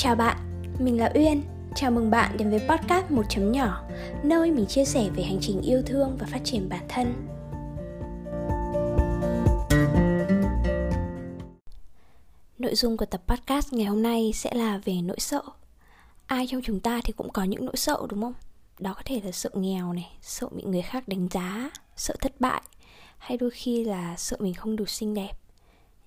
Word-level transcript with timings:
Chào 0.00 0.14
bạn, 0.14 0.36
mình 0.78 1.00
là 1.00 1.12
Uyên. 1.14 1.42
Chào 1.74 1.90
mừng 1.90 2.10
bạn 2.10 2.36
đến 2.36 2.50
với 2.50 2.60
podcast 2.68 3.10
một 3.10 3.22
chấm 3.28 3.52
nhỏ, 3.52 3.84
nơi 4.22 4.52
mình 4.52 4.66
chia 4.66 4.84
sẻ 4.84 5.10
về 5.16 5.22
hành 5.22 5.38
trình 5.40 5.60
yêu 5.60 5.82
thương 5.86 6.16
và 6.20 6.26
phát 6.30 6.40
triển 6.44 6.68
bản 6.68 6.84
thân. 6.88 7.14
Nội 12.58 12.74
dung 12.74 12.96
của 12.96 13.06
tập 13.06 13.22
podcast 13.26 13.72
ngày 13.72 13.86
hôm 13.86 14.02
nay 14.02 14.32
sẽ 14.34 14.54
là 14.54 14.80
về 14.84 14.94
nỗi 15.02 15.20
sợ. 15.20 15.42
Ai 16.26 16.46
trong 16.50 16.62
chúng 16.64 16.80
ta 16.80 17.00
thì 17.04 17.12
cũng 17.12 17.32
có 17.32 17.44
những 17.44 17.66
nỗi 17.66 17.76
sợ 17.76 17.98
đúng 18.08 18.22
không? 18.22 18.34
Đó 18.78 18.94
có 18.94 19.02
thể 19.04 19.20
là 19.24 19.32
sợ 19.32 19.50
nghèo 19.54 19.92
này, 19.92 20.16
sợ 20.20 20.48
bị 20.50 20.62
người 20.62 20.82
khác 20.82 21.08
đánh 21.08 21.28
giá, 21.30 21.70
sợ 21.96 22.14
thất 22.20 22.40
bại, 22.40 22.62
hay 23.18 23.38
đôi 23.38 23.50
khi 23.50 23.84
là 23.84 24.16
sợ 24.16 24.36
mình 24.40 24.54
không 24.54 24.76
đủ 24.76 24.84
xinh 24.84 25.14
đẹp 25.14 25.32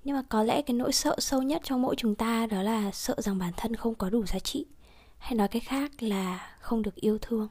nhưng 0.04 0.16
mà 0.16 0.22
có 0.30 0.44
lẽ 0.44 0.62
cái 0.62 0.74
nỗi 0.74 0.94
sợ 0.94 1.16
sâu 1.20 1.42
nhất 1.42 1.62
trong 1.66 1.82
mỗi 1.82 1.96
chúng 1.96 2.16
ta 2.16 2.46
đó 2.46 2.62
là 2.62 2.92
sợ 2.92 3.16
rằng 3.18 3.38
bản 3.38 3.54
thân 3.58 3.76
không 3.76 3.96
có 3.96 4.10
đủ 4.10 4.26
giá 4.26 4.40
trị. 4.40 4.66
Hay 5.18 5.36
nói 5.36 5.48
cách 5.48 5.64
khác 5.66 5.92
là 6.04 6.56
không 6.60 6.82
được 6.82 6.96
yêu 6.96 7.18
thương. 7.22 7.48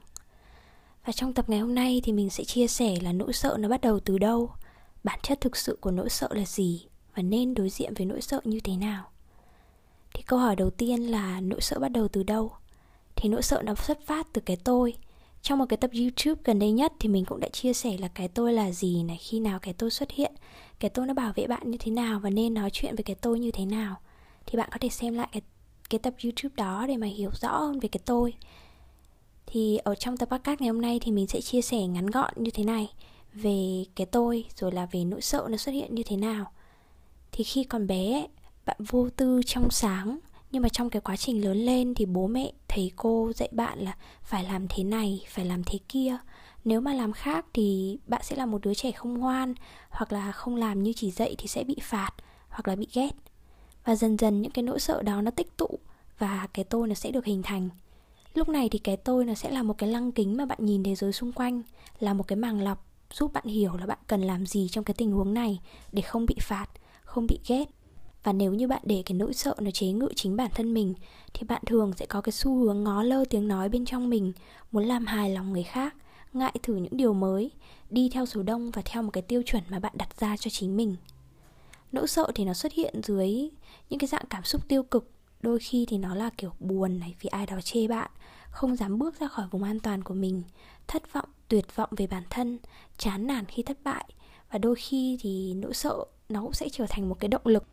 Và 1.07 1.13
trong 1.13 1.33
tập 1.33 1.49
ngày 1.49 1.61
hôm 1.61 1.75
nay 1.75 2.01
thì 2.05 2.13
mình 2.13 2.31
sẽ 2.31 2.45
chia 2.45 2.67
sẻ 2.67 2.97
là 3.03 3.13
nỗi 3.13 3.33
sợ 3.33 3.57
nó 3.59 3.69
bắt 3.69 3.81
đầu 3.81 4.01
từ 4.01 4.19
đâu, 4.19 4.51
bản 5.05 5.19
chất 5.23 5.41
thực 5.41 5.57
sự 5.57 5.79
của 5.81 5.91
nỗi 5.91 6.09
sợ 6.09 6.29
là 6.31 6.45
gì 6.45 6.87
và 7.15 7.23
nên 7.23 7.55
đối 7.55 7.71
diện 7.71 7.95
với 7.95 8.07
nỗi 8.07 8.21
sợ 8.21 8.41
như 8.45 8.61
thế 8.61 8.77
nào. 8.77 9.11
Thì 10.15 10.23
câu 10.23 10.39
hỏi 10.39 10.57
đầu 10.57 10.71
tiên 10.71 11.01
là 11.03 11.41
nỗi 11.41 11.61
sợ 11.61 11.79
bắt 11.79 11.89
đầu 11.89 12.09
từ 12.09 12.23
đâu? 12.23 12.53
Thì 13.17 13.29
nỗi 13.29 13.43
sợ 13.43 13.63
nó 13.65 13.75
xuất 13.75 14.07
phát 14.07 14.27
từ 14.33 14.41
cái 14.41 14.57
tôi 14.57 14.95
trong 15.43 15.59
một 15.59 15.67
cái 15.69 15.77
tập 15.77 15.91
youtube 15.95 16.41
gần 16.45 16.59
đây 16.59 16.73
nhất 16.73 16.93
thì 17.01 17.09
mình 17.09 17.25
cũng 17.25 17.41
đã 17.41 17.49
chia 17.49 17.73
sẻ 17.73 17.97
là 17.99 18.09
cái 18.09 18.29
tôi 18.29 18.53
là 18.53 18.71
gì 18.71 19.03
này 19.03 19.17
khi 19.17 19.41
nào 19.41 19.59
cái 19.59 19.75
tôi 19.75 19.91
xuất 19.91 20.11
hiện 20.11 20.33
cái 20.81 20.91
tôi 20.91 21.07
nó 21.07 21.15
bảo 21.15 21.33
vệ 21.37 21.47
bạn 21.47 21.71
như 21.71 21.79
thế 21.81 21.93
nào 21.93 22.21
và 22.21 22.31
nên 22.31 22.55
nói 22.55 22.71
chuyện 22.73 22.97
với 22.97 23.03
cái 23.03 23.17
tôi 23.21 23.39
như 23.39 23.51
thế 23.51 23.65
nào. 23.65 23.97
Thì 24.47 24.59
bạn 24.59 24.69
có 24.73 24.79
thể 24.81 24.89
xem 24.89 25.15
lại 25.15 25.29
cái, 25.33 25.43
cái 25.91 25.99
tập 25.99 26.15
youtube 26.25 26.55
đó 26.57 26.85
để 26.89 26.97
mà 26.97 27.07
hiểu 27.07 27.31
rõ 27.41 27.59
hơn 27.59 27.81
về 27.81 27.89
cái 27.89 28.01
tôi. 28.05 28.35
Thì 29.47 29.77
ở 29.77 29.95
trong 29.95 30.17
tập 30.17 30.29
podcast 30.31 30.61
ngày 30.61 30.69
hôm 30.69 30.81
nay 30.81 31.01
thì 31.03 31.13
mình 31.13 31.27
sẽ 31.27 31.41
chia 31.41 31.63
sẻ 31.63 31.87
ngắn 31.87 32.07
gọn 32.07 32.33
như 32.37 32.51
thế 32.51 32.65
này 32.65 32.93
về 33.33 33.85
cái 33.97 34.07
tôi 34.07 34.45
rồi 34.57 34.73
là 34.73 34.87
về 34.87 35.05
nỗi 35.05 35.21
sợ 35.21 35.47
nó 35.51 35.57
xuất 35.57 35.73
hiện 35.73 35.95
như 35.95 36.03
thế 36.03 36.17
nào. 36.17 36.53
Thì 37.33 37.45
khi 37.45 37.65
còn 37.65 37.87
bé 37.87 38.27
bạn 38.67 38.77
vô 38.79 39.09
tư 39.17 39.41
trong 39.47 39.71
sáng 39.71 40.19
nhưng 40.51 40.63
mà 40.63 40.69
trong 40.69 40.91
cái 40.91 41.01
quá 41.01 41.17
trình 41.17 41.45
lớn 41.45 41.57
lên 41.57 41.95
thì 41.95 42.07
bố 42.07 42.27
mẹ, 42.27 42.53
thầy 42.69 42.93
cô 42.97 43.33
dạy 43.35 43.49
bạn 43.53 43.79
là 43.79 43.97
phải 44.23 44.45
làm 44.45 44.67
thế 44.69 44.85
này, 44.85 45.25
phải 45.29 45.45
làm 45.45 45.65
thế 45.65 45.79
kia. 45.89 46.19
Nếu 46.65 46.81
mà 46.81 46.95
làm 46.95 47.13
khác 47.13 47.47
thì 47.53 47.99
bạn 48.07 48.23
sẽ 48.25 48.37
là 48.37 48.47
một 48.47 48.61
đứa 48.63 48.75
trẻ 48.75 48.93
không 48.93 49.19
ngoan, 49.19 49.55
hoặc 49.91 50.13
là 50.13 50.33
không 50.33 50.57
làm 50.57 50.83
như 50.83 50.93
chỉ 50.97 51.11
dạy 51.11 51.35
thì 51.39 51.47
sẽ 51.47 51.65
bị 51.65 51.77
phạt, 51.83 52.11
hoặc 52.49 52.69
là 52.69 52.77
bị 52.77 52.87
ghét. 52.95 53.11
Và 53.85 53.95
dần 53.95 54.17
dần 54.17 54.43
những 54.43 54.53
cái 54.53 54.63
nỗi 54.63 54.81
sợ 54.81 55.03
đó 55.03 55.23
nó 55.23 55.31
tích 55.31 55.57
tụ 55.57 55.79
và 56.19 56.49
cái 56.55 56.65
tôi 56.65 56.89
nó 56.89 56.95
sẽ 56.95 57.11
được 57.11 57.25
hình 57.25 57.43
thành. 57.43 57.69
Lúc 58.35 58.49
này 58.49 58.69
thì 58.69 58.79
cái 58.79 58.97
tôi 58.97 59.25
nó 59.25 59.35
sẽ 59.35 59.51
là 59.51 59.63
một 59.63 59.79
cái 59.79 59.91
lăng 59.91 60.13
kính 60.13 60.37
mà 60.37 60.47
bạn 60.47 60.59
nhìn 60.63 60.83
thế 60.83 60.95
giới 60.95 61.13
xung 61.13 61.33
quanh, 61.33 61.63
là 61.99 62.15
một 62.15 62.29
cái 62.29 62.37
màng 62.37 62.61
lọc 62.61 62.87
giúp 63.13 63.33
bạn 63.33 63.45
hiểu 63.45 63.77
là 63.77 63.87
bạn 63.87 63.99
cần 64.07 64.23
làm 64.23 64.47
gì 64.47 64.69
trong 64.69 64.85
cái 64.85 64.95
tình 64.95 65.13
huống 65.13 65.35
này 65.35 65.61
để 65.93 66.03
không 66.03 66.27
bị 66.27 66.35
phạt, 66.41 66.67
không 67.03 67.27
bị 67.27 67.39
ghét 67.47 67.65
và 68.23 68.33
nếu 68.33 68.55
như 68.55 68.69
bạn 68.69 68.83
để 68.85 69.03
cái 69.07 69.19
nỗi 69.19 69.35
sợ 69.35 69.55
nó 69.61 69.71
chế 69.71 69.87
ngự 69.87 70.09
chính 70.17 70.37
bản 70.37 70.51
thân 70.55 70.75
mình, 70.75 70.95
thì 71.35 71.47
bạn 71.47 71.63
thường 71.67 71.93
sẽ 71.97 72.07
có 72.07 72.21
cái 72.21 72.33
xu 72.33 72.59
hướng 72.59 72.85
ngó 72.85 73.03
lơ 73.03 73.25
tiếng 73.31 73.49
nói 73.49 73.69
bên 73.69 73.85
trong 73.85 74.11
mình, 74.11 74.33
muốn 74.73 74.85
làm 74.85 75.07
hài 75.07 75.31
lòng 75.31 75.53
người 75.53 75.63
khác, 75.63 75.95
ngại 76.33 76.55
thử 76.63 76.77
những 76.77 76.97
điều 76.97 77.13
mới, 77.15 77.51
đi 77.91 78.09
theo 78.13 78.27
số 78.27 78.43
đông 78.43 78.71
và 78.71 78.83
theo 78.85 79.03
một 79.03 79.11
cái 79.11 79.23
tiêu 79.23 79.43
chuẩn 79.47 79.63
mà 79.69 79.79
bạn 79.79 79.93
đặt 79.97 80.21
ra 80.21 80.37
cho 80.37 80.51
chính 80.51 80.77
mình. 80.77 80.97
Nỗi 81.93 82.09
sợ 82.09 82.33
thì 82.35 82.45
nó 82.45 82.55
xuất 82.55 82.73
hiện 82.73 83.01
dưới 83.03 83.51
những 83.91 83.99
cái 83.99 84.09
dạng 84.09 84.25
cảm 84.31 84.45
xúc 84.45 84.69
tiêu 84.69 84.83
cực, 84.83 85.11
đôi 85.43 85.59
khi 85.59 85.87
thì 85.89 85.99
nó 85.99 86.15
là 86.15 86.31
kiểu 86.39 86.53
buồn 86.61 87.01
này, 87.01 87.15
vì 87.21 87.29
ai 87.29 87.47
đó 87.47 87.61
chê 87.61 87.89
bạn, 87.89 88.11
không 88.51 88.77
dám 88.77 88.99
bước 88.99 89.21
ra 89.21 89.29
khỏi 89.29 89.47
vùng 89.51 89.63
an 89.63 89.81
toàn 89.81 90.03
của 90.03 90.15
mình, 90.15 90.43
thất 90.87 91.13
vọng, 91.13 91.29
tuyệt 91.49 91.77
vọng 91.77 91.91
về 91.97 92.07
bản 92.07 92.23
thân, 92.31 92.59
chán 92.99 93.27
nản 93.27 93.45
khi 93.45 93.63
thất 93.63 93.79
bại. 93.85 94.05
Và 94.51 94.59
đôi 94.59 94.75
khi 94.75 95.19
thì 95.21 95.55
nỗi 95.55 95.75
sợ 95.75 96.05
nó 96.29 96.43
cũng 96.43 96.53
sẽ 96.53 96.69
trở 96.69 96.87
thành 96.89 97.09
một 97.09 97.21
cái 97.21 97.29
động 97.29 97.43
lực 97.45 97.65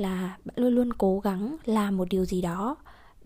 là 0.00 0.36
bạn 0.44 0.56
luôn 0.56 0.74
luôn 0.74 0.92
cố 0.92 1.20
gắng 1.20 1.56
làm 1.64 1.96
một 1.96 2.08
điều 2.10 2.24
gì 2.24 2.40
đó 2.40 2.76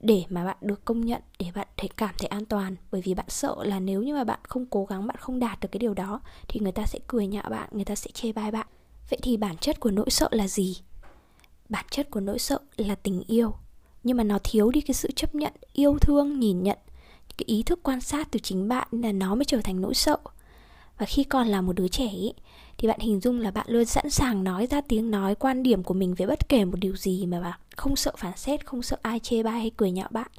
để 0.02 0.24
mà 0.28 0.44
bạn 0.44 0.56
được 0.60 0.84
công 0.84 1.00
nhận, 1.00 1.22
để 1.38 1.46
bạn 1.54 1.66
thấy 1.76 1.90
cảm 1.96 2.14
thấy 2.18 2.26
an 2.26 2.44
toàn. 2.44 2.76
Bởi 2.90 3.00
vì 3.00 3.14
bạn 3.14 3.26
sợ 3.28 3.56
là 3.64 3.80
nếu 3.80 4.02
như 4.02 4.14
mà 4.14 4.24
bạn 4.24 4.40
không 4.42 4.66
cố 4.66 4.84
gắng, 4.84 5.06
bạn 5.06 5.16
không 5.20 5.38
đạt 5.38 5.60
được 5.60 5.68
cái 5.72 5.78
điều 5.78 5.94
đó, 5.94 6.20
thì 6.48 6.60
người 6.60 6.72
ta 6.72 6.86
sẽ 6.86 6.98
cười 7.06 7.26
nhạo 7.26 7.50
bạn, 7.50 7.68
người 7.72 7.84
ta 7.84 7.94
sẽ 7.94 8.10
chê 8.14 8.32
bai 8.32 8.50
bạn. 8.50 8.66
Vậy 9.10 9.18
thì 9.22 9.36
bản 9.36 9.56
chất 9.56 9.80
của 9.80 9.90
nỗi 9.90 10.10
sợ 10.10 10.28
là 10.30 10.48
gì? 10.48 10.76
Bản 11.68 11.84
chất 11.90 12.10
của 12.10 12.20
nỗi 12.20 12.38
sợ 12.38 12.58
là 12.76 12.94
tình 12.94 13.22
yêu. 13.26 13.54
Nhưng 14.04 14.16
mà 14.16 14.24
nó 14.24 14.38
thiếu 14.44 14.70
đi 14.70 14.80
cái 14.80 14.94
sự 14.94 15.10
chấp 15.16 15.34
nhận, 15.34 15.52
yêu 15.72 15.98
thương, 16.00 16.40
nhìn 16.40 16.62
nhận, 16.62 16.78
cái 17.38 17.44
ý 17.46 17.62
thức 17.62 17.80
quan 17.82 18.00
sát 18.00 18.28
từ 18.30 18.40
chính 18.40 18.68
bạn 18.68 18.88
là 18.90 19.12
nó 19.12 19.34
mới 19.34 19.44
trở 19.44 19.60
thành 19.64 19.80
nỗi 19.80 19.94
sợ 19.94 20.16
và 20.98 21.06
khi 21.06 21.24
còn 21.24 21.48
là 21.48 21.60
một 21.60 21.72
đứa 21.72 21.88
trẻ 21.88 22.08
ý, 22.08 22.32
thì 22.78 22.88
bạn 22.88 23.00
hình 23.00 23.20
dung 23.20 23.40
là 23.40 23.50
bạn 23.50 23.66
luôn 23.68 23.84
sẵn 23.84 24.10
sàng 24.10 24.44
nói 24.44 24.66
ra 24.70 24.80
tiếng 24.80 25.10
nói 25.10 25.34
quan 25.34 25.62
điểm 25.62 25.82
của 25.82 25.94
mình 25.94 26.14
về 26.14 26.26
bất 26.26 26.48
kể 26.48 26.64
một 26.64 26.78
điều 26.80 26.96
gì 26.96 27.26
mà 27.26 27.40
bạn 27.40 27.58
không 27.76 27.96
sợ 27.96 28.12
phản 28.18 28.36
xét 28.36 28.66
không 28.66 28.82
sợ 28.82 28.96
ai 29.02 29.18
chê 29.18 29.42
bai 29.42 29.60
hay 29.60 29.70
cười 29.76 29.90
nhạo 29.90 30.08
bạn. 30.10 30.30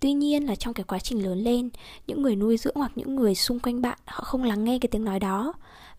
Tuy 0.00 0.12
nhiên 0.12 0.46
là 0.46 0.54
trong 0.54 0.74
cái 0.74 0.84
quá 0.84 0.98
trình 0.98 1.24
lớn 1.24 1.38
lên 1.38 1.70
những 2.06 2.22
người 2.22 2.36
nuôi 2.36 2.56
dưỡng 2.56 2.74
hoặc 2.76 2.92
những 2.94 3.16
người 3.16 3.34
xung 3.34 3.58
quanh 3.58 3.82
bạn 3.82 3.98
họ 4.04 4.24
không 4.24 4.44
lắng 4.44 4.64
nghe 4.64 4.78
cái 4.78 4.88
tiếng 4.88 5.04
nói 5.04 5.20
đó. 5.20 5.52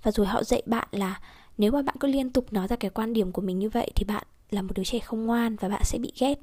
Và 0.03 0.12
rồi 0.12 0.28
họ 0.28 0.44
dạy 0.44 0.63
bạn 0.66 0.88
là 0.91 1.19
nếu 1.57 1.72
mà 1.72 1.81
bạn 1.81 1.96
cứ 2.00 2.07
liên 2.07 2.29
tục 2.29 2.53
nói 2.53 2.67
ra 2.67 2.75
cái 2.75 2.91
quan 2.91 3.13
điểm 3.13 3.31
của 3.31 3.41
mình 3.41 3.59
như 3.59 3.69
vậy 3.69 3.91
thì 3.96 4.06
bạn 4.06 4.23
là 4.50 4.62
một 4.62 4.72
đứa 4.75 4.84
trẻ 4.84 5.00
không 5.00 5.25
ngoan 5.25 5.56
và 5.56 5.69
bạn 5.69 5.81
sẽ 5.84 5.97
bị 5.97 6.12
ghét. 6.19 6.35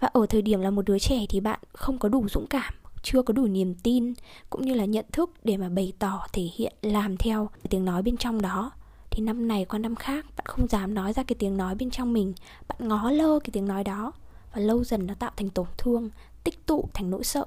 Và 0.00 0.08
ở 0.12 0.26
thời 0.26 0.42
điểm 0.42 0.60
là 0.60 0.70
một 0.70 0.82
đứa 0.84 0.98
trẻ 0.98 1.26
thì 1.28 1.40
bạn 1.40 1.60
không 1.72 1.98
có 1.98 2.08
đủ 2.08 2.28
dũng 2.28 2.46
cảm 2.46 2.74
chưa 3.04 3.22
có 3.22 3.32
đủ 3.32 3.46
niềm 3.46 3.74
tin, 3.74 4.14
cũng 4.50 4.62
như 4.62 4.74
là 4.74 4.84
nhận 4.84 5.04
thức 5.12 5.30
để 5.44 5.56
mà 5.56 5.68
bày 5.68 5.92
tỏ, 5.98 6.26
thể 6.32 6.42
hiện, 6.56 6.72
làm 6.82 7.16
theo 7.16 7.50
tiếng 7.70 7.84
nói 7.84 8.02
bên 8.02 8.16
trong 8.16 8.42
đó. 8.42 8.70
Thì 9.10 9.22
năm 9.22 9.48
này 9.48 9.64
qua 9.64 9.78
năm 9.78 9.94
khác, 9.94 10.26
bạn 10.36 10.46
không 10.46 10.68
dám 10.68 10.94
nói 10.94 11.12
ra 11.12 11.22
cái 11.22 11.36
tiếng 11.38 11.56
nói 11.56 11.74
bên 11.74 11.90
trong 11.90 12.12
mình. 12.12 12.32
Bạn 12.68 12.88
ngó 12.88 13.10
lơ 13.10 13.38
cái 13.38 13.50
tiếng 13.52 13.68
nói 13.68 13.84
đó 13.84 14.12
và 14.54 14.60
lâu 14.60 14.84
dần 14.84 15.06
nó 15.06 15.14
tạo 15.14 15.30
thành 15.36 15.50
tổn 15.50 15.66
thương, 15.78 16.10
tích 16.44 16.66
tụ 16.66 16.88
thành 16.94 17.10
nỗi 17.10 17.24
sợ. 17.24 17.46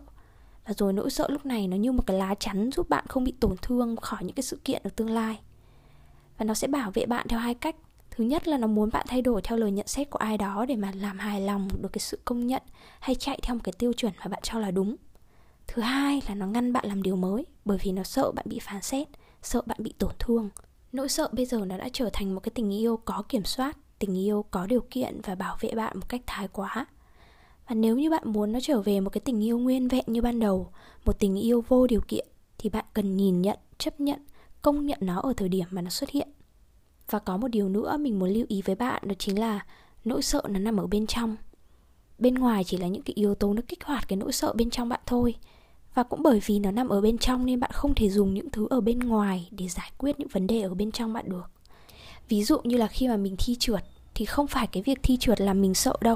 Và 0.68 0.74
rồi 0.74 0.94
nỗi 0.94 1.10
sợ 1.10 1.28
lúc 1.30 1.46
này 1.46 1.68
nó 1.68 1.78
như 1.78 1.92
một 1.92 2.04
cái 2.08 2.18
lá 2.18 2.36
chắn 2.36 2.70
giúp 2.72 2.90
bạn 2.90 3.06
không 3.08 3.24
bị 3.24 3.34
tổn 3.40 3.56
thương 3.62 3.96
khỏi 3.96 4.24
những 4.24 4.36
cái 4.36 4.44
sự 4.44 4.60
kiện 4.66 4.82
ở 4.84 4.90
tương 4.96 5.10
lai. 5.10 5.40
Và 6.38 6.46
nó 6.46 6.54
sẽ 6.54 6.68
bảo 6.68 6.92
vệ 6.92 7.06
bạn 7.06 7.28
theo 7.30 7.40
hai 7.40 7.54
cách. 7.54 7.76
Thứ 8.12 8.24
nhất 8.24 8.48
là 8.48 8.58
nó 8.58 8.68
muốn 8.68 8.90
bạn 8.94 9.06
thay 9.10 9.22
đổi 9.22 9.42
theo 9.42 9.58
lời 9.58 9.72
nhận 9.72 9.88
xét 9.88 10.10
của 10.10 10.20
ai 10.20 10.38
đó 10.38 10.66
để 10.66 10.76
mà 10.76 10.92
làm 10.96 11.20
hài 11.20 11.42
lòng 11.42 11.68
được 11.82 11.90
cái 11.94 12.00
sự 12.00 12.20
công 12.26 12.48
nhận 12.48 12.62
hay 13.00 13.16
chạy 13.16 13.40
theo 13.42 13.56
một 13.56 13.62
cái 13.64 13.74
tiêu 13.78 13.94
chuẩn 13.94 14.14
mà 14.20 14.26
bạn 14.28 14.40
cho 14.44 14.60
là 14.60 14.72
đúng 14.72 14.96
thứ 15.68 15.82
hai 15.82 16.22
là 16.28 16.36
nó 16.36 16.48
ngăn 16.48 16.74
bạn 16.74 16.86
làm 16.86 17.04
điều 17.04 17.16
mới, 17.16 17.46
bởi 17.66 17.78
vì 17.84 17.92
nó 17.92 18.04
sợ 18.04 18.32
bạn 18.32 18.46
bị 18.50 18.60
phán 18.60 18.82
xét, 18.82 19.08
sợ 19.42 19.62
bạn 19.66 19.78
bị 19.82 19.94
tổn 19.98 20.12
thương. 20.20 20.50
Nỗi 20.92 21.10
sợ 21.10 21.30
bây 21.32 21.46
giờ 21.46 21.66
nó 21.66 21.78
đã 21.78 21.90
trở 21.94 22.10
thành 22.14 22.36
một 22.36 22.40
cái 22.40 22.52
tình 22.56 22.74
yêu 22.74 23.00
có 23.06 23.24
kiểm 23.30 23.44
soát, 23.44 23.78
tình 24.00 24.18
yêu 24.18 24.46
có 24.52 24.66
điều 24.68 24.82
kiện 24.92 25.22
và 25.24 25.36
bảo 25.36 25.58
vệ 25.60 25.72
bạn 25.72 26.00
một 26.00 26.10
cách 26.10 26.22
thái 26.28 26.48
quá. 26.48 26.86
Và 27.68 27.76
nếu 27.76 27.98
như 27.98 28.10
bạn 28.10 28.24
muốn 28.26 28.52
nó 28.52 28.60
trở 28.62 28.82
về 28.82 29.00
một 29.00 29.10
cái 29.10 29.22
tình 29.22 29.44
yêu 29.44 29.58
nguyên 29.58 29.88
vẹn 29.88 30.04
như 30.08 30.22
ban 30.22 30.40
đầu, 30.40 30.72
một 31.06 31.20
tình 31.20 31.36
yêu 31.36 31.64
vô 31.68 31.88
điều 31.88 32.02
kiện, 32.08 32.28
thì 32.58 32.70
bạn 32.70 32.86
cần 32.94 33.18
nhìn 33.18 33.42
nhận, 33.42 33.58
chấp 33.78 34.00
nhận, 34.00 34.20
công 34.62 34.86
nhận 34.86 35.00
nó 35.02 35.20
ở 35.20 35.34
thời 35.38 35.50
điểm 35.50 35.68
mà 35.72 35.82
nó 35.82 35.90
xuất 35.90 36.10
hiện. 36.10 36.28
Và 37.10 37.20
có 37.20 37.38
một 37.38 37.48
điều 37.48 37.70
nữa 37.70 37.98
mình 37.98 38.20
muốn 38.20 38.30
lưu 38.30 38.46
ý 38.50 38.62
với 38.62 38.76
bạn, 38.76 39.02
đó 39.06 39.14
chính 39.20 39.40
là 39.40 39.66
nỗi 40.06 40.22
sợ 40.22 40.42
nó 40.50 40.60
nằm 40.60 40.78
ở 40.78 40.88
bên 40.88 41.08
trong. 41.08 41.36
Bên 42.20 42.36
ngoài 42.36 42.64
chỉ 42.64 42.78
là 42.78 42.88
những 42.88 43.02
cái 43.02 43.14
yếu 43.14 43.36
tố 43.36 43.54
nó 43.54 43.62
kích 43.68 43.84
hoạt 43.84 44.08
cái 44.08 44.18
nỗi 44.18 44.32
sợ 44.32 44.54
bên 44.54 44.70
trong 44.70 44.90
bạn 44.90 45.00
thôi 45.06 45.36
và 45.98 46.04
cũng 46.04 46.24
bởi 46.24 46.40
vì 46.46 46.60
nó 46.60 46.72
nằm 46.72 46.90
ở 46.90 47.02
bên 47.02 47.18
trong 47.18 47.46
nên 47.46 47.60
bạn 47.60 47.72
không 47.74 47.96
thể 47.96 48.10
dùng 48.10 48.34
những 48.34 48.50
thứ 48.50 48.68
ở 48.70 48.82
bên 48.82 49.00
ngoài 49.00 49.50
để 49.52 49.68
giải 49.68 49.92
quyết 49.98 50.20
những 50.20 50.28
vấn 50.28 50.48
đề 50.48 50.62
ở 50.62 50.74
bên 50.74 50.92
trong 50.92 51.14
bạn 51.14 51.30
được. 51.30 51.52
Ví 52.30 52.44
dụ 52.44 52.60
như 52.64 52.78
là 52.78 52.88
khi 52.88 53.08
mà 53.08 53.18
mình 53.18 53.36
thi 53.38 53.56
trượt 53.56 53.84
thì 54.16 54.26
không 54.26 54.48
phải 54.48 54.68
cái 54.68 54.84
việc 54.84 55.00
thi 55.04 55.18
trượt 55.18 55.42
làm 55.42 55.62
mình 55.62 55.74
sợ 55.74 55.94
đâu. 56.02 56.16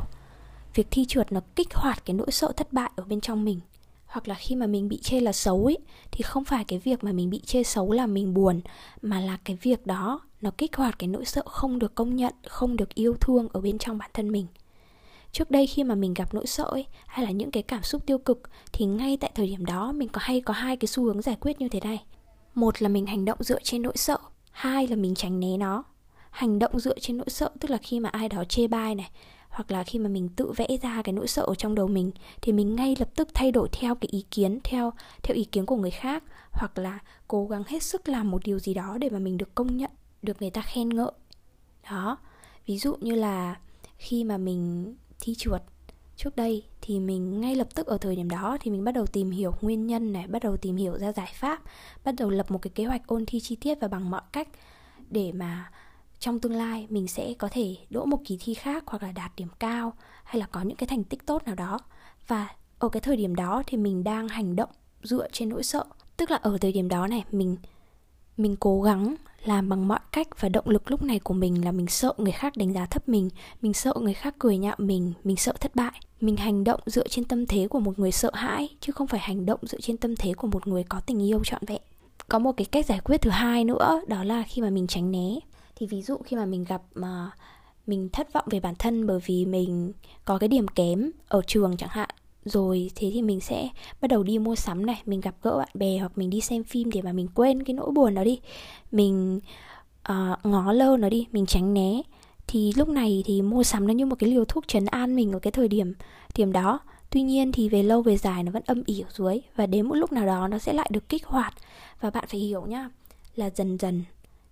Việc 0.75 0.88
thi 0.92 1.06
trượt 1.06 1.31
nó 1.31 1.42
kích 1.56 1.74
hoạt 1.74 2.06
cái 2.06 2.13
nỗi 2.13 2.31
sợ 2.31 2.51
thất 2.57 2.74
bại 2.74 2.92
ở 2.95 3.04
bên 3.04 3.22
trong 3.22 3.45
mình. 3.45 3.60
Hoặc 4.06 4.28
là 4.28 4.36
khi 4.36 4.56
mà 4.56 4.68
mình 4.68 4.89
bị 4.89 4.98
chê 4.98 5.19
là 5.19 5.31
xấu 5.31 5.66
ấy 5.66 5.78
thì 6.12 6.22
không 6.22 6.45
phải 6.45 6.63
cái 6.63 6.80
việc 6.80 7.04
mà 7.04 7.12
mình 7.12 7.30
bị 7.30 7.39
chê 7.39 7.63
xấu 7.63 7.92
là 7.92 8.06
mình 8.06 8.33
buồn, 8.33 8.62
mà 9.01 9.19
là 9.19 9.38
cái 9.44 9.57
việc 9.62 9.86
đó 9.86 10.22
nó 10.42 10.51
kích 10.57 10.75
hoạt 10.75 11.00
cái 11.00 11.07
nỗi 11.07 11.25
sợ 11.25 11.44
không 11.45 11.80
được 11.80 11.95
công 11.95 12.16
nhận, 12.16 12.33
không 12.48 12.78
được 12.78 12.94
yêu 12.94 13.16
thương 13.22 13.48
ở 13.54 13.62
bên 13.62 13.78
trong 13.78 13.98
bản 13.98 14.10
thân 14.13 14.31
mình 14.31 14.48
trước 15.31 15.51
đây 15.51 15.68
khi 15.68 15.83
mà 15.83 15.95
mình 15.95 16.13
gặp 16.13 16.33
nỗi 16.33 16.48
sợ 16.48 16.63
ấy, 16.63 16.86
hay 17.07 17.25
là 17.25 17.31
những 17.31 17.51
cái 17.51 17.63
cảm 17.63 17.83
xúc 17.83 18.06
tiêu 18.06 18.18
cực, 18.18 18.42
thì 18.74 18.86
ngay 18.86 19.18
tại 19.18 19.31
thời 19.36 19.48
điểm 19.48 19.66
đó 19.66 19.92
mình 19.92 20.10
có 20.10 20.22
hay 20.24 20.42
có 20.42 20.54
hai 20.54 20.78
cái 20.78 20.88
xu 20.88 21.04
hướng 21.04 21.22
giải 21.22 21.38
quyết 21.42 21.62
như 21.62 21.69
thế 21.69 21.80
này. 21.80 22.04
Một 22.56 22.81
là 22.81 22.89
mình 22.89 23.06
hành 23.06 23.25
động 23.25 23.38
dựa 23.44 23.60
trên 23.63 23.81
nỗi 23.81 23.98
sợ, 23.98 24.18
hai 24.51 24.88
là 24.88 24.95
mình 24.95 25.16
tránh 25.16 25.39
né 25.39 25.57
nó. 25.57 25.83
Hành 26.30 26.60
động 26.60 26.80
dựa 26.80 27.00
trên 27.00 27.18
nỗi 27.18 27.30
sợ, 27.30 27.50
tức 27.60 27.72
là 27.72 27.78
khi 27.78 28.00
mà 28.00 28.10
ai 28.10 28.30
đó 28.30 28.44
chê 28.44 28.68
bai 28.68 28.95
này, 28.95 29.12
hoặc 29.50 29.72
là 29.72 29.83
khi 29.83 30.00
mà 30.00 30.10
mình 30.10 30.30
tự 30.30 30.51
vẽ 30.51 30.68
ra 30.81 31.01
cái 31.01 31.13
nỗi 31.13 31.28
sợ 31.28 31.42
ở 31.42 31.56
trong 31.56 31.75
đầu 31.75 31.88
mình, 31.88 32.12
thì 32.42 32.51
mình 32.51 32.75
ngay 32.75 32.95
lập 33.00 33.10
tức 33.16 33.28
thay 33.33 33.51
đổi 33.51 33.69
theo 33.72 33.95
cái 33.95 34.07
ý 34.12 34.25
kiến, 34.31 34.60
theo 34.63 34.94
theo 35.24 35.36
ý 35.36 35.44
kiến 35.44 35.66
của 35.66 35.75
người 35.75 35.92
khác, 35.92 36.24
hoặc 36.51 36.78
là 36.78 37.00
cố 37.28 37.45
gắng 37.45 37.63
hết 37.68 37.83
sức 37.83 38.10
làm 38.10 38.31
một 38.31 38.44
điều 38.44 38.60
gì 38.60 38.74
đó 38.74 38.98
để 38.98 39.10
mà 39.10 39.19
mình 39.19 39.38
được 39.38 39.56
công 39.56 39.78
nhận, 39.78 39.92
được 40.22 40.42
người 40.42 40.50
ta 40.50 40.62
khen 40.62 40.89
ngợi. 40.89 41.12
Đó, 41.89 42.18
ví 42.66 42.78
dụ 42.78 42.95
như 43.00 43.16
là 43.16 43.60
khi 43.98 44.24
mà 44.24 44.38
mình 44.38 44.95
thi 45.21 45.35
trượt 45.35 45.62
trước 46.15 46.35
đây 46.35 46.63
thì 46.81 47.00
mình 47.00 47.41
ngay 47.41 47.56
lập 47.56 47.68
tức 47.75 47.88
ở 47.88 47.97
thời 47.97 48.15
điểm 48.15 48.29
đó 48.29 48.57
thì 48.62 48.71
mình 48.71 48.83
bắt 48.83 48.91
đầu 48.91 49.06
tìm 49.06 49.31
hiểu 49.31 49.53
nguyên 49.62 49.88
nhân 49.88 50.13
này, 50.13 50.27
bắt 50.27 50.44
đầu 50.44 50.57
tìm 50.57 50.75
hiểu 50.75 50.97
ra 50.97 51.12
giải 51.12 51.31
pháp, 51.35 51.62
bắt 52.03 52.15
đầu 52.18 52.29
lập 52.29 52.51
một 52.51 52.62
cái 52.62 52.71
kế 52.75 52.85
hoạch 52.85 53.07
ôn 53.07 53.25
thi 53.25 53.39
chi 53.39 53.56
tiết 53.56 53.75
và 53.81 53.88
bằng 53.88 54.09
mọi 54.09 54.21
cách 54.31 54.47
để 55.09 55.31
mà 55.31 55.71
trong 56.19 56.39
tương 56.39 56.53
lai 56.53 56.88
mình 56.89 57.07
sẽ 57.07 57.33
có 57.33 57.50
thể 57.51 57.75
đỗ 57.89 58.06
một 58.06 58.18
kỳ 58.25 58.38
thi 58.41 58.53
khác 58.53 58.83
hoặc 58.88 59.03
là 59.03 59.12
đạt 59.12 59.31
điểm 59.35 59.47
cao 59.59 59.94
hay 60.23 60.39
là 60.39 60.45
có 60.45 60.62
những 60.62 60.77
cái 60.77 60.88
thành 60.88 61.03
tích 61.03 61.25
tốt 61.25 61.44
nào 61.45 61.56
đó. 61.56 61.79
Và 62.27 62.56
ở 62.79 62.89
cái 62.89 63.01
thời 63.01 63.18
điểm 63.18 63.35
đó 63.35 63.63
thì 63.68 63.77
mình 63.77 64.03
đang 64.03 64.27
hành 64.27 64.56
động 64.56 64.69
dựa 65.03 65.27
trên 65.31 65.50
nỗi 65.50 65.63
sợ. 65.63 65.85
Tức 66.18 66.31
là 66.31 66.38
ở 66.38 66.57
thời 66.57 66.71
điểm 66.71 66.89
đó 66.89 67.07
này, 67.07 67.23
mình 67.31 67.57
mình 68.38 68.56
cố 68.59 68.81
gắng 68.81 69.15
làm 69.46 69.70
bằng 69.70 69.88
mọi 69.88 70.00
cách 70.12 70.28
và 70.40 70.50
động 70.50 70.70
lực 70.70 70.92
lúc 70.92 71.04
này 71.04 71.20
của 71.20 71.34
mình 71.34 71.66
là 71.66 71.72
mình 71.72 71.88
sợ 71.88 72.14
người 72.18 72.32
khác 72.32 72.58
đánh 72.58 72.74
giá 72.74 72.86
thấp 72.86 73.10
mình 73.10 73.30
mình 73.62 73.74
sợ 73.74 73.94
người 74.02 74.14
khác 74.14 74.36
cười 74.40 74.58
nhạo 74.58 74.76
mình 74.78 75.14
mình 75.24 75.38
sợ 75.38 75.54
thất 75.60 75.76
bại. 75.76 75.92
Mình 76.22 76.38
hành 76.38 76.64
động 76.64 76.80
dựa 76.86 77.08
trên 77.08 77.26
tâm 77.26 77.46
thế 77.46 77.68
của 77.68 77.80
một 77.80 78.00
người 78.00 78.12
sợ 78.12 78.32
hãi, 78.34 78.70
chứ 78.80 78.94
không 78.94 79.08
phải 79.08 79.20
hành 79.20 79.46
động 79.46 79.60
dựa 79.64 79.80
trên 79.82 79.98
tâm 79.98 80.16
thế 80.16 80.34
của 80.34 80.48
một 80.48 80.68
người 80.68 80.84
có 80.84 81.00
tình 81.00 81.24
yêu 81.24 81.42
trọn 81.44 81.62
vẹn. 81.68 81.82
Có 82.28 82.40
một 82.40 82.52
cái 82.58 82.66
cách 82.66 82.86
giải 82.86 83.00
quyết 83.04 83.22
thứ 83.22 83.30
hai 83.30 83.64
nữa, 83.64 84.02
đó 84.08 84.24
là 84.24 84.44
khi 84.48 84.62
mà 84.62 84.70
mình 84.70 84.88
tránh 84.88 85.12
né. 85.12 85.40
Thì 85.76 85.88
ví 85.88 86.02
dụ 86.02 86.18
khi 86.26 86.38
mà 86.38 86.46
mình 86.46 86.64
gặp 86.64 86.82
mà 86.94 87.32
mình 87.88 88.10
thất 88.10 88.34
vọng 88.34 88.46
về 88.50 88.60
bản 88.60 88.76
thân 88.80 89.08
bởi 89.08 89.20
vì 89.26 89.46
mình 89.46 89.92
có 90.26 90.38
cái 90.38 90.50
điểm 90.50 90.68
kém 90.68 91.12
ở 91.28 91.42
trường 91.48 91.78
chẳng 91.78 91.90
hạn 91.90 92.10
rồi 92.46 92.92
thế 92.96 93.12
thì 93.14 93.22
mình 93.22 93.40
sẽ 93.40 93.70
bắt 94.02 94.08
đầu 94.08 94.24
đi 94.24 94.40
mua 94.40 94.56
sắm 94.56 94.86
này. 94.86 95.02
Mình 95.06 95.22
gặp 95.22 95.36
gỡ 95.42 95.58
bạn 95.58 95.70
bè 95.74 95.98
hoặc 95.98 96.12
mình 96.18 96.30
đi 96.30 96.42
xem 96.42 96.64
phim 96.64 96.92
để 96.92 97.02
mà 97.02 97.12
mình 97.12 97.28
quên 97.36 97.64
cái 97.64 97.74
nỗi 97.74 97.92
buồn 97.92 98.16
đó 98.16 98.24
đi. 98.24 98.40
Mình 98.92 99.40
uh, 100.12 100.46
ngó 100.46 100.72
lơ 100.74 100.98
nó 100.98 101.10
đi 101.10 101.28
mình 101.32 101.46
tránh 101.46 101.74
né. 101.74 102.02
Thì 102.48 102.74
lúc 102.76 102.90
này 102.90 103.24
thì 103.26 103.42
mua 103.42 103.64
sắm 103.64 103.88
nó 103.88 103.94
như 103.94 104.06
một 104.06 104.16
cái 104.20 104.30
liều 104.30 104.46
thuốc 104.46 104.68
trấn 104.68 104.86
an 104.86 105.16
mình 105.16 105.32
ở 105.32 105.40
cái 105.40 105.52
thời 105.52 105.68
điểm 105.68 105.94
điểm 106.36 106.52
đó. 106.52 106.80
Tuy 107.10 107.22
nhiên 107.22 107.52
thì 107.52 107.70
về 107.70 107.84
lâu 107.84 108.02
về 108.02 108.18
dài 108.18 108.44
nó 108.44 108.52
vẫn 108.52 108.64
âm 108.66 108.84
ỉ 108.86 109.02
ở 109.02 109.10
dưới 109.12 109.42
và 109.56 109.66
đến 109.66 109.88
một 109.88 109.96
lúc 109.96 110.12
nào 110.12 110.26
đó 110.26 110.48
nó 110.48 110.58
sẽ 110.58 110.74
lại 110.74 110.90
được 110.92 111.10
kích 111.10 111.26
hoạt. 111.26 111.54
Và 112.02 112.10
bạn 112.10 112.26
phải 112.28 112.40
hiểu 112.40 112.66
nhá 112.66 112.90
là 113.36 113.50
dần 113.50 113.78
dần 113.78 114.04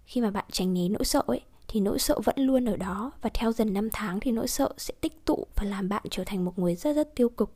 khi 0.06 0.22
mà 0.22 0.32
bạn 0.32 0.46
tránh 0.52 0.74
né 0.74 0.90
nỗi 0.90 1.06
sợ 1.06 1.24
ấy 1.28 1.42
thì 1.68 1.80
nỗi 1.80 2.00
sợ 2.00 2.20
vẫn 2.24 2.36
luôn 2.40 2.66
ở 2.66 2.78
đó. 2.78 3.12
Và 3.22 3.30
theo 3.34 3.52
dần 3.52 3.74
năm 3.74 3.90
tháng 3.94 4.20
thì 4.20 4.32
nỗi 4.32 4.48
sợ 4.48 4.70
sẽ 4.78 4.94
tích 5.02 5.26
tụ 5.26 5.48
và 5.56 5.64
làm 5.64 5.90
bạn 5.90 6.04
trở 6.10 6.24
thành 6.24 6.46
một 6.46 6.60
người 6.60 6.76
rất 6.76 6.96
rất 6.96 7.16
tiêu 7.16 7.30
cực 7.30 7.52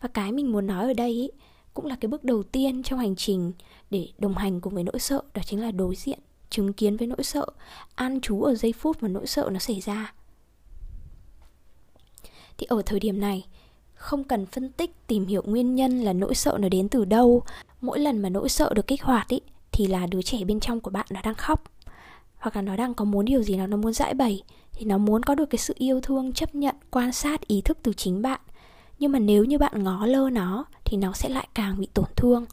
và 0.00 0.08
cái 0.08 0.32
mình 0.32 0.52
muốn 0.52 0.66
nói 0.66 0.86
ở 0.86 0.92
đây 0.92 1.10
ý, 1.10 1.30
cũng 1.74 1.86
là 1.86 1.96
cái 2.00 2.08
bước 2.08 2.24
đầu 2.24 2.42
tiên 2.42 2.82
trong 2.82 2.98
hành 2.98 3.16
trình 3.16 3.52
để 3.90 4.08
đồng 4.18 4.34
hành 4.34 4.60
cùng 4.60 4.74
với 4.74 4.84
nỗi 4.84 4.98
sợ 4.98 5.22
đó 5.34 5.42
chính 5.46 5.60
là 5.60 5.70
đối 5.70 5.94
diện 5.96 6.18
chứng 6.50 6.72
kiến 6.72 6.96
với 6.96 7.06
nỗi 7.06 7.22
sợ 7.22 7.46
an 7.94 8.20
trú 8.20 8.42
ở 8.42 8.54
giây 8.54 8.72
phút 8.72 9.02
mà 9.02 9.08
nỗi 9.08 9.26
sợ 9.26 9.48
nó 9.52 9.58
xảy 9.58 9.80
ra. 9.80 10.14
Thì 12.58 12.66
ở 12.66 12.82
thời 12.86 13.00
điểm 13.00 13.20
này 13.20 13.46
không 13.94 14.24
cần 14.24 14.46
phân 14.46 14.72
tích 14.72 15.06
tìm 15.06 15.26
hiểu 15.26 15.42
nguyên 15.46 15.74
nhân 15.74 16.00
là 16.00 16.12
nỗi 16.12 16.34
sợ 16.34 16.58
nó 16.60 16.68
đến 16.68 16.88
từ 16.88 17.04
đâu. 17.04 17.42
Mỗi 17.80 17.98
lần 17.98 18.22
mà 18.22 18.28
nỗi 18.28 18.48
sợ 18.48 18.72
được 18.74 18.86
kích 18.86 19.02
hoạt 19.02 19.28
ý 19.28 19.40
thì 19.72 19.86
là 19.86 20.06
đứa 20.06 20.22
trẻ 20.22 20.44
bên 20.44 20.60
trong 20.60 20.80
của 20.80 20.90
bạn 20.90 21.06
nó 21.10 21.20
đang 21.24 21.34
khóc. 21.34 21.64
Hoặc 22.36 22.56
là 22.56 22.62
nó 22.62 22.76
đang 22.76 22.94
có 22.94 23.04
muốn 23.04 23.24
điều 23.24 23.42
gì 23.42 23.56
đó 23.56 23.66
nó 23.66 23.76
muốn 23.76 23.92
giải 23.92 24.14
bày 24.14 24.42
thì 24.72 24.84
nó 24.84 24.98
muốn 24.98 25.22
có 25.22 25.34
được 25.34 25.46
cái 25.50 25.58
sự 25.58 25.74
yêu 25.78 26.00
thương 26.00 26.32
chấp 26.32 26.54
nhận 26.54 26.76
quan 26.90 27.12
sát 27.12 27.46
ý 27.46 27.60
thức 27.60 27.78
từ 27.82 27.92
chính 27.92 28.22
bạn 28.22 28.40
nhưng 28.98 29.12
mà 29.12 29.18
nếu 29.18 29.44
như 29.44 29.58
bạn 29.58 29.84
ngó 29.84 30.06
lơ 30.06 30.30
nó, 30.30 30.64
thì 30.84 30.96
nó 30.96 31.12
sẽ 31.12 31.28
lại 31.28 31.48
càng 31.54 31.80
bị 31.80 31.88
tổn 31.94 32.06
thương. 32.16 32.44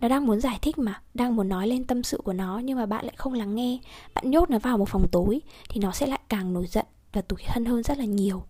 Nó 0.00 0.08
đang 0.08 0.26
muốn 0.26 0.40
giải 0.40 0.58
thích 0.62 0.78
mà, 0.78 1.02
đang 1.14 1.36
muốn 1.36 1.48
nói 1.48 1.68
lên 1.68 1.84
tâm 1.84 2.02
sự 2.02 2.20
của 2.24 2.32
nó, 2.32 2.58
nhưng 2.58 2.78
mà 2.78 2.86
bạn 2.86 3.04
lại 3.04 3.14
không 3.16 3.32
lắng 3.32 3.54
nghe. 3.54 3.78
Bạn 4.14 4.30
nhốt 4.30 4.50
nó 4.50 4.58
vào 4.58 4.78
một 4.78 4.88
phòng 4.88 5.08
tối, 5.12 5.40
thì 5.68 5.80
nó 5.80 5.92
sẽ 5.92 6.06
lại 6.06 6.20
càng 6.28 6.52
nổi 6.52 6.66
giận 6.66 6.86
và 7.12 7.20
tủi 7.20 7.38
thân 7.46 7.64
hơn 7.64 7.82
rất 7.82 7.98
là 7.98 8.04
nhiều. 8.04 8.42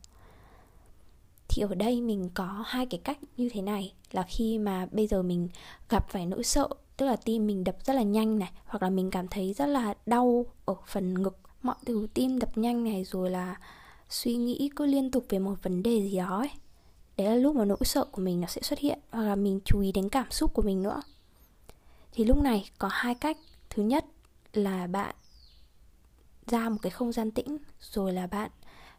Thì 1.48 1.62
ở 1.62 1.74
đây 1.74 2.00
mình 2.00 2.30
có 2.34 2.64
hai 2.66 2.86
cái 2.86 3.00
cách 3.04 3.18
như 3.36 3.48
thế 3.52 3.62
này, 3.62 3.92
là 4.10 4.22
khi 4.22 4.58
mà 4.58 4.86
bây 4.92 5.06
giờ 5.06 5.22
mình 5.22 5.48
gặp 5.88 6.10
phải 6.10 6.26
nỗi 6.26 6.44
sợ, 6.44 6.68
tức 6.96 7.06
là 7.06 7.16
tim 7.16 7.46
mình 7.46 7.64
đập 7.64 7.76
rất 7.84 7.92
là 7.92 8.02
nhanh 8.02 8.38
này, 8.38 8.50
hoặc 8.66 8.82
là 8.82 8.90
mình 8.90 9.10
cảm 9.10 9.28
thấy 9.28 9.52
rất 9.52 9.66
là 9.66 9.94
đau 10.06 10.46
ở 10.64 10.74
phần 10.86 11.22
ngực, 11.22 11.38
mọi 11.62 11.76
thứ 11.86 12.06
tim 12.14 12.38
đập 12.38 12.58
nhanh 12.58 12.84
này, 12.84 13.04
rồi 13.04 13.30
là 13.30 13.56
suy 14.08 14.36
nghĩ 14.36 14.70
cứ 14.76 14.86
liên 14.86 15.10
tục 15.10 15.24
về 15.28 15.38
một 15.38 15.54
vấn 15.62 15.82
đề 15.82 16.02
gì 16.10 16.16
đó 16.16 16.38
ấy 16.38 16.50
đấy 17.16 17.26
là 17.26 17.34
lúc 17.34 17.56
mà 17.56 17.64
nỗi 17.64 17.78
sợ 17.84 18.04
của 18.04 18.22
mình 18.22 18.40
nó 18.40 18.46
sẽ 18.46 18.60
xuất 18.62 18.78
hiện, 18.78 18.98
hoặc 19.10 19.22
là 19.22 19.34
mình 19.34 19.60
chú 19.64 19.80
ý 19.80 19.92
đến 19.92 20.08
cảm 20.08 20.30
xúc 20.30 20.54
của 20.54 20.62
mình 20.62 20.82
nữa. 20.82 21.02
Thì 22.12 22.24
lúc 22.24 22.42
này 22.42 22.70
có 22.78 22.88
hai 22.92 23.14
cách. 23.14 23.36
Thứ 23.70 23.82
nhất 23.82 24.04
là 24.52 24.86
bạn 24.86 25.14
ra 26.46 26.68
một 26.68 26.78
cái 26.82 26.90
không 26.90 27.12
gian 27.12 27.30
tĩnh, 27.30 27.58
rồi 27.80 28.12
là 28.12 28.26
bạn 28.26 28.50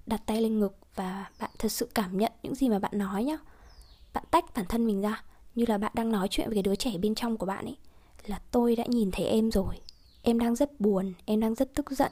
đặt 0.06 0.21
tay 0.25 0.42
lên 0.42 0.60
ngực 0.60 0.77
và 0.95 1.30
bạn 1.39 1.51
thật 1.60 1.69
sự 1.69 1.89
cảm 1.95 2.18
nhận 2.18 2.31
những 2.44 2.56
gì 2.56 2.69
mà 2.69 2.80
bạn 2.80 2.92
nói 2.98 3.24
nhá. 3.24 3.38
Bạn 4.13 4.24
tách 4.31 4.45
bản 4.56 4.65
thân 4.69 4.86
mình 4.86 5.01
ra, 5.01 5.24
như 5.56 5.65
là 5.68 5.77
bạn 5.77 5.92
đang 5.95 6.12
nói 6.12 6.27
chuyện 6.31 6.48
với 6.48 6.56
cái 6.56 6.63
đứa 6.63 6.75
trẻ 6.75 6.98
bên 6.98 7.15
trong 7.15 7.38
của 7.38 7.45
bạn 7.45 7.65
ấy, 7.65 7.77
là 8.25 8.42
tôi 8.51 8.75
đã 8.75 8.83
nhìn 8.88 9.12
thấy 9.12 9.25
em 9.25 9.51
rồi. 9.51 9.80
Em 10.21 10.39
đang 10.39 10.56
rất 10.56 10.80
buồn, 10.80 11.13
em 11.25 11.39
đang 11.39 11.56
rất 11.56 11.74
tức 11.75 11.92
giận, 11.92 12.12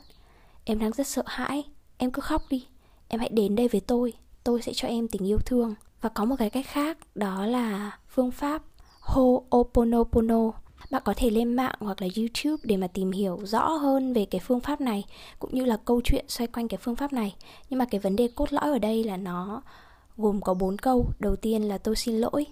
em 0.65 0.79
đang 0.79 0.91
rất 0.91 1.07
sợ 1.07 1.23
hãi. 1.25 1.63
Em 1.97 2.11
cứ 2.11 2.21
khóc 2.21 2.43
đi. 2.49 2.67
Em 3.07 3.19
hãy 3.19 3.29
đến 3.29 3.55
đây 3.55 3.67
với 3.67 3.81
tôi. 3.81 4.13
Tôi 4.43 4.61
sẽ 4.61 4.73
cho 4.75 4.87
em 4.87 5.07
tình 5.07 5.27
yêu 5.27 5.37
thương 5.45 5.75
và 6.01 6.09
có 6.09 6.25
một 6.25 6.35
cái 6.39 6.49
cách 6.49 6.65
khác 6.67 6.97
đó 7.15 7.45
là 7.45 7.97
phương 8.07 8.31
pháp 8.31 8.61
Ho'oponopono 9.01 10.51
bạn 10.91 11.01
có 11.05 11.13
thể 11.17 11.29
lên 11.29 11.53
mạng 11.53 11.75
hoặc 11.79 12.01
là 12.01 12.07
YouTube 12.17 12.61
để 12.63 12.77
mà 12.77 12.87
tìm 12.87 13.11
hiểu 13.11 13.39
rõ 13.43 13.69
hơn 13.69 14.13
về 14.13 14.25
cái 14.25 14.41
phương 14.43 14.59
pháp 14.59 14.81
này 14.81 15.03
cũng 15.39 15.55
như 15.55 15.65
là 15.65 15.77
câu 15.85 16.01
chuyện 16.03 16.25
xoay 16.27 16.47
quanh 16.47 16.67
cái 16.67 16.77
phương 16.77 16.95
pháp 16.95 17.13
này. 17.13 17.35
Nhưng 17.69 17.77
mà 17.77 17.85
cái 17.85 17.99
vấn 17.99 18.15
đề 18.15 18.29
cốt 18.35 18.53
lõi 18.53 18.71
ở 18.71 18.79
đây 18.79 19.03
là 19.03 19.17
nó 19.17 19.61
gồm 20.17 20.41
có 20.41 20.53
bốn 20.53 20.77
câu. 20.77 21.05
Đầu 21.19 21.35
tiên 21.35 21.67
là 21.67 21.77
tôi 21.77 21.95
xin 21.95 22.15
lỗi, 22.15 22.45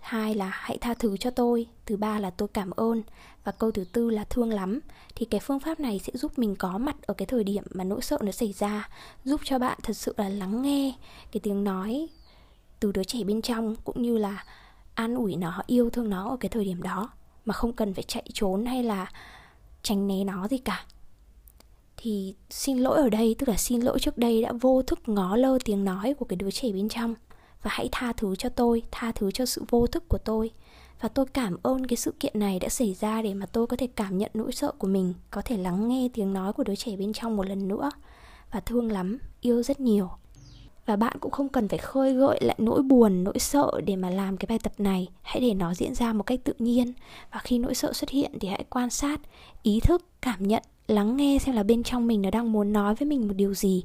hai 0.00 0.34
là 0.34 0.48
hãy 0.52 0.78
tha 0.78 0.94
thứ 0.94 1.16
cho 1.16 1.30
tôi, 1.30 1.66
thứ 1.86 1.96
ba 1.96 2.18
là 2.18 2.30
tôi 2.30 2.48
cảm 2.48 2.70
ơn 2.70 3.02
và 3.44 3.52
câu 3.52 3.70
thứ 3.70 3.84
tư 3.92 4.10
là 4.10 4.24
thương 4.24 4.50
lắm. 4.50 4.80
Thì 5.14 5.26
cái 5.26 5.40
phương 5.40 5.60
pháp 5.60 5.80
này 5.80 6.00
sẽ 6.04 6.12
giúp 6.14 6.38
mình 6.38 6.56
có 6.56 6.78
mặt 6.78 6.96
ở 7.06 7.14
cái 7.14 7.26
thời 7.26 7.44
điểm 7.44 7.64
mà 7.70 7.84
nỗi 7.84 8.02
sợ 8.02 8.18
nó 8.22 8.32
xảy 8.32 8.52
ra, 8.52 8.88
giúp 9.24 9.40
cho 9.44 9.58
bạn 9.58 9.78
thật 9.82 9.96
sự 9.96 10.14
là 10.16 10.28
lắng 10.28 10.62
nghe 10.62 10.94
cái 11.32 11.40
tiếng 11.40 11.64
nói 11.64 12.08
từ 12.84 12.92
đứa 12.92 13.04
trẻ 13.04 13.24
bên 13.24 13.42
trong 13.42 13.74
cũng 13.84 14.02
như 14.02 14.18
là 14.18 14.44
an 14.94 15.14
ủi 15.14 15.36
nó, 15.36 15.62
yêu 15.66 15.90
thương 15.90 16.10
nó 16.10 16.30
ở 16.30 16.36
cái 16.36 16.48
thời 16.48 16.64
điểm 16.64 16.82
đó. 16.82 17.10
Mà 17.44 17.54
không 17.54 17.72
cần 17.72 17.94
phải 17.94 18.02
chạy 18.02 18.24
trốn 18.32 18.66
hay 18.66 18.82
là 18.82 19.10
tránh 19.82 20.08
né 20.08 20.24
nó 20.24 20.48
gì 20.48 20.58
cả. 20.58 20.86
Thì 21.96 22.34
xin 22.50 22.78
lỗi 22.78 22.96
ở 22.96 23.08
đây, 23.08 23.36
tức 23.38 23.48
là 23.48 23.56
xin 23.56 23.80
lỗi 23.80 23.98
trước 24.00 24.18
đây 24.18 24.42
đã 24.42 24.52
vô 24.60 24.82
thức 24.82 25.08
ngó 25.08 25.36
lơ 25.36 25.58
tiếng 25.64 25.84
nói 25.84 26.14
của 26.14 26.24
cái 26.24 26.36
đứa 26.36 26.50
trẻ 26.50 26.72
bên 26.72 26.88
trong. 26.88 27.14
Và 27.62 27.70
hãy 27.74 27.88
tha 27.92 28.12
thứ 28.12 28.36
cho 28.36 28.48
tôi, 28.48 28.82
tha 28.90 29.12
thứ 29.12 29.30
cho 29.30 29.46
sự 29.46 29.64
vô 29.70 29.86
thức 29.86 30.04
của 30.08 30.18
tôi. 30.18 30.50
Và 31.00 31.08
tôi 31.08 31.26
cảm 31.26 31.56
ơn 31.62 31.86
cái 31.86 31.96
sự 31.96 32.12
kiện 32.20 32.38
này 32.38 32.58
đã 32.58 32.68
xảy 32.68 32.94
ra 32.94 33.22
để 33.22 33.34
mà 33.34 33.46
tôi 33.46 33.66
có 33.66 33.76
thể 33.76 33.86
cảm 33.86 34.18
nhận 34.18 34.30
nỗi 34.34 34.52
sợ 34.52 34.72
của 34.78 34.88
mình, 34.88 35.14
có 35.30 35.42
thể 35.44 35.56
lắng 35.56 35.88
nghe 35.88 36.08
tiếng 36.14 36.32
nói 36.32 36.52
của 36.52 36.64
đứa 36.64 36.74
trẻ 36.74 36.96
bên 36.96 37.12
trong 37.12 37.36
một 37.36 37.46
lần 37.46 37.68
nữa. 37.68 37.90
Và 38.50 38.60
thương 38.60 38.92
lắm, 38.92 39.18
yêu 39.40 39.62
rất 39.62 39.80
nhiều 39.80 40.10
và 40.86 40.96
bạn 40.96 41.16
cũng 41.20 41.32
không 41.32 41.48
cần 41.48 41.68
phải 41.68 41.78
khơi 41.78 42.14
gợi 42.14 42.38
lại 42.42 42.56
nỗi 42.58 42.82
buồn, 42.82 43.24
nỗi 43.24 43.38
sợ 43.38 43.70
để 43.84 43.96
mà 43.96 44.10
làm 44.10 44.36
cái 44.36 44.46
bài 44.48 44.58
tập 44.62 44.72
này. 44.78 45.08
Hãy 45.22 45.40
để 45.40 45.54
nó 45.54 45.74
diễn 45.74 45.94
ra 45.94 46.12
một 46.12 46.22
cách 46.22 46.40
tự 46.44 46.52
nhiên. 46.58 46.92
Và 47.32 47.38
khi 47.38 47.58
nỗi 47.58 47.74
sợ 47.74 47.92
xuất 47.92 48.10
hiện 48.10 48.32
thì 48.40 48.48
hãy 48.48 48.64
quan 48.70 48.90
sát, 48.90 49.20
ý 49.62 49.80
thức, 49.80 50.02
cảm 50.22 50.48
nhận, 50.48 50.62
lắng 50.86 51.16
nghe 51.16 51.38
xem 51.38 51.54
là 51.54 51.62
bên 51.62 51.82
trong 51.82 52.06
mình 52.06 52.22
nó 52.22 52.30
đang 52.30 52.52
muốn 52.52 52.72
nói 52.72 52.94
với 52.94 53.08
mình 53.08 53.28
một 53.28 53.34
điều 53.36 53.54
gì. 53.54 53.84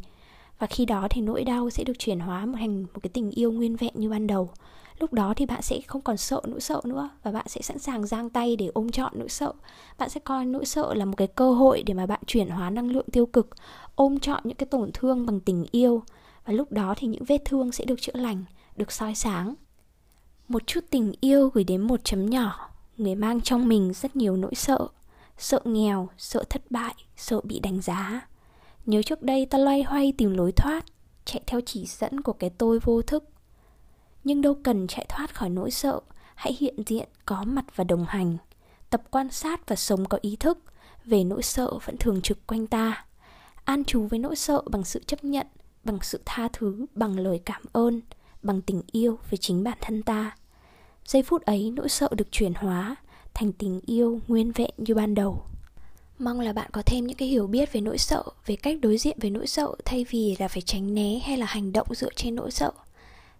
Và 0.59 0.67
khi 0.67 0.85
đó 0.85 1.07
thì 1.09 1.21
nỗi 1.21 1.43
đau 1.43 1.69
sẽ 1.69 1.83
được 1.83 1.99
chuyển 1.99 2.19
hóa 2.19 2.47
thành 2.59 2.81
một 2.81 2.99
cái 3.03 3.09
tình 3.13 3.31
yêu 3.31 3.51
nguyên 3.51 3.75
vẹn 3.75 3.93
như 3.95 4.09
ban 4.09 4.27
đầu. 4.27 4.49
Lúc 4.99 5.13
đó 5.13 5.33
thì 5.35 5.45
bạn 5.45 5.61
sẽ 5.61 5.79
không 5.87 6.01
còn 6.01 6.17
sợ 6.17 6.41
nỗi 6.47 6.61
sợ 6.61 6.81
nữa 6.83 7.09
và 7.23 7.31
bạn 7.31 7.45
sẽ 7.47 7.61
sẵn 7.61 7.79
sàng 7.79 8.05
giang 8.05 8.29
tay 8.29 8.55
để 8.55 8.69
ôm 8.73 8.91
trọn 8.91 9.13
nỗi 9.15 9.29
sợ. 9.29 9.53
Bạn 9.97 10.09
sẽ 10.09 10.19
coi 10.19 10.45
nỗi 10.45 10.65
sợ 10.65 10.93
là 10.93 11.05
một 11.05 11.13
cái 11.17 11.27
cơ 11.27 11.51
hội 11.51 11.83
để 11.83 11.93
mà 11.93 12.05
bạn 12.05 12.19
chuyển 12.27 12.49
hóa 12.49 12.69
năng 12.69 12.91
lượng 12.91 13.05
tiêu 13.11 13.25
cực, 13.25 13.49
ôm 13.95 14.19
trọn 14.19 14.41
những 14.43 14.57
cái 14.57 14.67
tổn 14.67 14.91
thương 14.93 15.25
bằng 15.25 15.39
tình 15.39 15.65
yêu 15.71 16.03
và 16.49 16.55
lúc 16.55 16.71
đó 16.71 16.93
thì 16.97 17.07
những 17.07 17.23
vết 17.23 17.37
thương 17.45 17.71
sẽ 17.71 17.85
được 17.85 18.01
chữa 18.01 18.11
lành, 18.15 18.43
được 18.75 18.91
soi 18.91 19.15
sáng. 19.15 19.55
Một 20.47 20.67
chút 20.67 20.79
tình 20.89 21.13
yêu 21.21 21.49
gửi 21.49 21.63
đến 21.63 21.81
một 21.81 21.99
chấm 22.03 22.29
nhỏ, 22.29 22.69
người 22.97 23.15
mang 23.15 23.41
trong 23.41 23.67
mình 23.67 23.93
rất 23.93 24.15
nhiều 24.15 24.37
nỗi 24.37 24.55
sợ. 24.55 24.87
Sợ 25.37 25.59
nghèo, 25.63 26.09
sợ 26.17 26.43
thất 26.49 26.71
bại, 26.71 26.95
sợ 27.17 27.41
bị 27.43 27.59
đánh 27.59 27.81
giá. 27.81 28.27
Nhớ 28.85 29.01
trước 29.01 29.21
đây 29.21 29.45
ta 29.45 29.57
loay 29.57 29.83
hoay 29.83 30.13
tìm 30.17 30.33
lối 30.33 30.51
thoát, 30.51 30.85
chạy 31.25 31.41
theo 31.47 31.61
chỉ 31.65 31.85
dẫn 31.85 32.21
của 32.21 32.33
cái 32.33 32.49
tôi 32.49 32.79
vô 32.79 33.01
thức. 33.01 33.23
Nhưng 34.23 34.41
đâu 34.41 34.57
cần 34.63 34.87
chạy 34.87 35.05
thoát 35.09 35.35
khỏi 35.35 35.49
nỗi 35.49 35.71
sợ, 35.71 35.99
hãy 36.35 36.55
hiện 36.59 36.75
diện, 36.85 37.09
có 37.25 37.43
mặt 37.43 37.65
và 37.75 37.83
đồng 37.83 38.05
hành. 38.05 38.37
Tập 38.89 39.01
quan 39.11 39.29
sát 39.31 39.69
và 39.69 39.75
sống 39.75 40.05
có 40.05 40.17
ý 40.21 40.35
thức 40.35 40.59
về 41.05 41.23
nỗi 41.23 41.41
sợ 41.43 41.73
vẫn 41.85 41.97
thường 41.97 42.21
trực 42.21 42.47
quanh 42.47 42.67
ta. 42.67 43.05
An 43.65 43.83
trú 43.83 44.07
với 44.07 44.19
nỗi 44.19 44.35
sợ 44.35 44.61
bằng 44.71 44.83
sự 44.83 45.03
chấp 45.07 45.23
nhận 45.23 45.47
bằng 45.83 45.99
sự 46.01 46.21
tha 46.25 46.47
thứ, 46.53 46.85
bằng 46.95 47.19
lời 47.19 47.41
cảm 47.45 47.61
ơn, 47.71 48.01
bằng 48.43 48.61
tình 48.61 48.81
yêu 48.91 49.19
với 49.29 49.37
chính 49.37 49.63
bản 49.63 49.77
thân 49.81 50.03
ta 50.03 50.35
giây 51.05 51.23
phút 51.23 51.41
ấy, 51.41 51.71
nỗi 51.75 51.89
sợ 51.89 52.09
được 52.11 52.31
chuyển 52.31 52.53
hóa 52.53 52.95
thành 53.33 53.51
tình 53.51 53.81
yêu 53.85 54.19
nguyên 54.27 54.51
vẹn 54.51 54.71
như 54.77 54.95
ban 54.95 55.15
đầu 55.15 55.43
mong 56.19 56.39
là 56.39 56.53
bạn 56.53 56.69
có 56.71 56.81
thêm 56.85 57.07
những 57.07 57.17
cái 57.17 57.27
hiểu 57.27 57.47
biết 57.47 57.73
về 57.73 57.81
nỗi 57.81 57.97
sợ, 57.97 58.23
về 58.45 58.55
cách 58.55 58.77
đối 58.81 58.97
diện 58.97 59.17
với 59.21 59.29
nỗi 59.29 59.47
sợ, 59.47 59.75
thay 59.85 60.05
vì 60.09 60.35
là 60.39 60.47
phải 60.47 60.61
tránh 60.61 60.93
né 60.93 61.19
hay 61.25 61.37
là 61.37 61.45
hành 61.45 61.73
động 61.73 61.87
dựa 61.91 62.09
trên 62.15 62.35
nỗi 62.35 62.51
sợ 62.51 62.71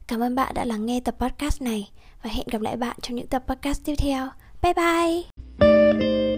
Cảm 0.07 0.23
ơn 0.23 0.35
bạn 0.35 0.53
đã 0.53 0.65
lắng 0.65 0.85
nghe 0.85 0.99
tập 0.99 1.15
podcast 1.19 1.61
này, 1.61 1.89
và 2.23 2.29
hẹn 2.29 2.47
gặp 2.51 2.61
lại 2.61 2.77
bạn 2.77 2.97
trong 3.01 3.15
những 3.15 3.27
tập 3.27 3.43
podcast 3.47 3.85
tiếp 3.85 3.95
theo. 3.95 4.29
Bye 4.61 4.73
bye! 4.73 6.28